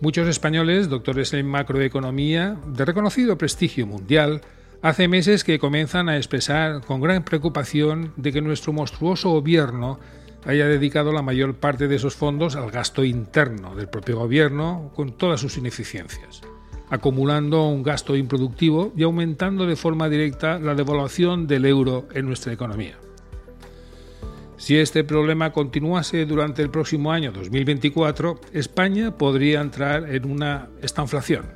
Muchos 0.00 0.26
españoles, 0.26 0.88
doctores 0.88 1.32
en 1.32 1.46
macroeconomía, 1.46 2.58
de 2.66 2.84
reconocido 2.84 3.38
prestigio 3.38 3.86
mundial, 3.86 4.40
hace 4.82 5.06
meses 5.06 5.44
que 5.44 5.60
comienzan 5.60 6.08
a 6.08 6.16
expresar 6.16 6.80
con 6.84 7.00
gran 7.00 7.24
preocupación 7.24 8.12
de 8.16 8.32
que 8.32 8.42
nuestro 8.42 8.72
monstruoso 8.72 9.30
gobierno 9.30 10.00
haya 10.44 10.66
dedicado 10.66 11.12
la 11.12 11.22
mayor 11.22 11.54
parte 11.54 11.88
de 11.88 11.96
esos 11.96 12.16
fondos 12.16 12.56
al 12.56 12.70
gasto 12.70 13.04
interno 13.04 13.74
del 13.74 13.88
propio 13.88 14.18
gobierno 14.18 14.90
con 14.94 15.12
todas 15.12 15.40
sus 15.40 15.56
ineficiencias, 15.56 16.42
acumulando 16.90 17.66
un 17.68 17.82
gasto 17.82 18.16
improductivo 18.16 18.92
y 18.96 19.02
aumentando 19.04 19.66
de 19.66 19.76
forma 19.76 20.08
directa 20.08 20.58
la 20.58 20.74
devaluación 20.74 21.46
del 21.46 21.66
euro 21.66 22.08
en 22.12 22.26
nuestra 22.26 22.52
economía. 22.52 22.96
Si 24.56 24.78
este 24.78 25.02
problema 25.02 25.52
continuase 25.52 26.24
durante 26.24 26.62
el 26.62 26.70
próximo 26.70 27.10
año 27.10 27.32
2024, 27.32 28.40
España 28.52 29.16
podría 29.16 29.60
entrar 29.60 30.08
en 30.14 30.30
una 30.30 30.68
estanflación, 30.80 31.46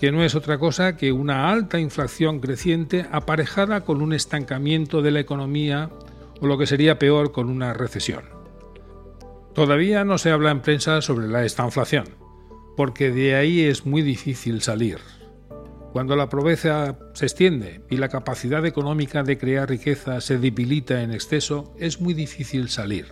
que 0.00 0.12
no 0.12 0.22
es 0.22 0.34
otra 0.34 0.58
cosa 0.58 0.96
que 0.96 1.10
una 1.12 1.50
alta 1.50 1.80
inflación 1.80 2.40
creciente 2.40 3.06
aparejada 3.10 3.80
con 3.80 4.02
un 4.02 4.12
estancamiento 4.12 5.02
de 5.02 5.10
la 5.10 5.20
economía 5.20 5.90
o 6.40 6.46
lo 6.46 6.58
que 6.58 6.66
sería 6.66 6.98
peor 6.98 7.32
con 7.32 7.48
una 7.48 7.72
recesión. 7.72 8.24
Todavía 9.54 10.04
no 10.04 10.18
se 10.18 10.30
habla 10.30 10.50
en 10.50 10.60
prensa 10.60 11.02
sobre 11.02 11.28
la 11.28 11.44
estanflación, 11.44 12.04
porque 12.76 13.10
de 13.10 13.34
ahí 13.34 13.60
es 13.60 13.84
muy 13.84 14.02
difícil 14.02 14.62
salir. 14.62 14.98
Cuando 15.92 16.14
la 16.14 16.28
pobreza 16.28 16.96
se 17.14 17.26
extiende 17.26 17.82
y 17.90 17.96
la 17.96 18.08
capacidad 18.08 18.64
económica 18.64 19.24
de 19.24 19.38
crear 19.38 19.68
riqueza 19.68 20.20
se 20.20 20.38
debilita 20.38 21.02
en 21.02 21.12
exceso, 21.12 21.74
es 21.78 22.00
muy 22.00 22.14
difícil 22.14 22.68
salir. 22.68 23.06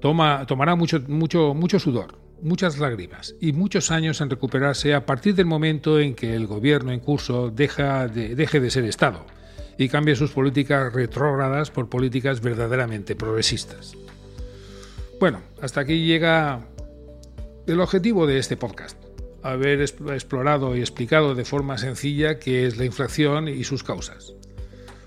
Toma, 0.00 0.46
tomará 0.46 0.74
mucho, 0.74 1.02
mucho, 1.06 1.52
mucho 1.54 1.78
sudor, 1.78 2.18
muchas 2.40 2.78
lágrimas 2.78 3.34
y 3.40 3.52
muchos 3.52 3.90
años 3.90 4.22
en 4.22 4.30
recuperarse 4.30 4.94
a 4.94 5.04
partir 5.04 5.34
del 5.34 5.46
momento 5.46 6.00
en 6.00 6.14
que 6.14 6.34
el 6.34 6.46
gobierno 6.46 6.92
en 6.92 7.00
curso 7.00 7.50
deja 7.50 8.08
deje 8.08 8.60
de 8.60 8.70
ser 8.70 8.84
Estado 8.84 9.26
y 9.78 9.88
cambie 9.88 10.16
sus 10.16 10.32
políticas 10.32 10.92
retrógradas 10.92 11.70
por 11.70 11.88
políticas 11.88 12.40
verdaderamente 12.40 13.14
progresistas. 13.14 13.94
Bueno, 15.20 15.40
hasta 15.62 15.80
aquí 15.80 16.04
llega 16.04 16.66
el 17.66 17.80
objetivo 17.80 18.26
de 18.26 18.38
este 18.38 18.56
podcast, 18.56 18.98
haber 19.42 19.80
explorado 19.80 20.76
y 20.76 20.80
explicado 20.80 21.36
de 21.36 21.44
forma 21.44 21.78
sencilla 21.78 22.40
qué 22.40 22.66
es 22.66 22.76
la 22.76 22.84
inflación 22.84 23.48
y 23.48 23.62
sus 23.62 23.84
causas. 23.84 24.34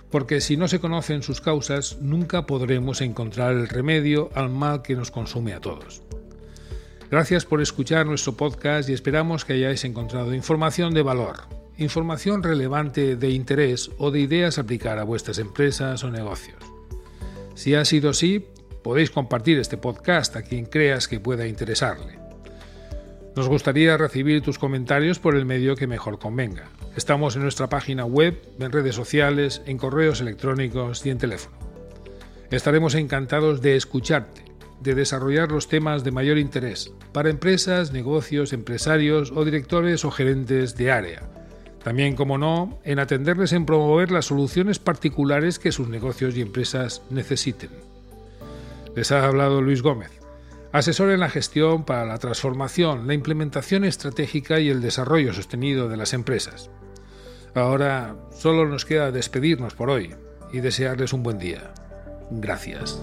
Porque 0.10 0.42
si 0.42 0.58
no 0.58 0.68
se 0.68 0.80
conocen 0.80 1.22
sus 1.22 1.42
causas, 1.42 1.98
nunca 2.02 2.46
podremos 2.46 3.02
encontrar 3.02 3.54
el 3.54 3.68
remedio 3.68 4.30
al 4.36 4.50
mal 4.50 4.82
que 4.82 4.96
nos 4.96 5.12
consume 5.12 5.54
a 5.54 5.62
todos. 5.62 6.02
Gracias 7.10 7.46
por 7.46 7.62
escuchar 7.62 8.06
nuestro 8.06 8.34
podcast 8.34 8.90
y 8.90 8.94
esperamos 8.94 9.44
que 9.44 9.54
hayáis 9.54 9.84
encontrado 9.84 10.34
información 10.34 10.94
de 10.94 11.02
valor 11.02 11.61
información 11.82 12.44
relevante 12.44 13.16
de 13.16 13.30
interés 13.32 13.92
o 13.98 14.12
de 14.12 14.20
ideas 14.20 14.58
a 14.58 14.62
aplicar 14.62 15.00
a 15.00 15.04
vuestras 15.04 15.40
empresas 15.40 16.04
o 16.04 16.12
negocios. 16.12 16.60
Si 17.56 17.76
ha 17.76 17.86
sido 17.86 18.12
así, 18.12 18.48
podéis 18.84 19.12
compartir 19.12 19.60
este 19.60 19.78
podcast 19.78 20.36
a 20.36 20.44
quien 20.44 20.66
creas 20.66 21.08
que 21.08 21.20
pueda 21.20 21.48
interesarle. 21.48 22.20
Nos 23.36 23.48
gustaría 23.48 23.98
recibir 23.98 24.42
tus 24.42 24.60
comentarios 24.60 25.20
por 25.20 25.36
el 25.36 25.46
medio 25.46 25.76
que 25.76 25.88
mejor 25.88 26.20
convenga. 26.20 26.70
Estamos 26.96 27.36
en 27.36 27.44
nuestra 27.44 27.70
página 27.70 28.06
web, 28.06 28.42
en 28.60 28.72
redes 28.72 28.96
sociales, 28.96 29.62
en 29.66 29.78
correos 29.78 30.22
electrónicos 30.22 31.06
y 31.06 31.10
en 31.10 31.18
teléfono. 31.18 31.58
Estaremos 32.52 32.96
encantados 32.96 33.62
de 33.62 33.78
escucharte, 33.78 34.44
de 34.82 34.96
desarrollar 34.96 35.52
los 35.52 35.70
temas 35.70 36.04
de 36.04 36.12
mayor 36.12 36.38
interés 36.38 36.94
para 37.14 37.30
empresas, 37.30 37.94
negocios, 37.94 38.52
empresarios 38.52 39.32
o 39.34 39.46
directores 39.46 40.04
o 40.04 40.12
gerentes 40.12 40.76
de 40.76 40.92
área 40.92 41.41
también, 41.84 42.16
como 42.16 42.38
no, 42.38 42.80
en 42.84 43.00
atenderles 43.00 43.54
en 43.54 43.66
promover 43.66 44.12
las 44.12 44.26
soluciones 44.26 44.80
particulares 44.80 45.58
que 45.58 45.72
sus 45.72 45.88
negocios 45.88 46.36
y 46.38 46.42
empresas 46.42 47.02
necesiten. 47.10 47.72
Les 48.96 49.12
ha 49.12 49.26
hablado 49.26 49.62
Luis 49.62 49.82
Gómez, 49.82 50.12
asesor 50.72 51.12
en 51.12 51.20
la 51.20 51.30
gestión 51.30 51.84
para 51.84 52.06
la 52.06 52.18
transformación, 52.18 53.08
la 53.08 53.14
implementación 53.14 53.84
estratégica 53.84 54.60
y 54.60 54.70
el 54.70 54.82
desarrollo 54.82 55.34
sostenido 55.34 55.90
de 55.90 55.98
las 55.98 56.14
empresas. 56.14 56.70
Ahora 57.56 58.16
solo 58.32 58.68
nos 58.68 58.86
queda 58.86 59.12
despedirnos 59.12 59.74
por 59.74 59.90
hoy 59.90 60.16
y 60.54 60.60
desearles 60.60 61.14
un 61.14 61.24
buen 61.24 61.40
día. 61.40 61.74
Gracias. 62.30 63.02